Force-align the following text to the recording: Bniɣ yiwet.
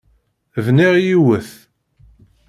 Bniɣ 0.65 0.93
yiwet. 1.05 1.49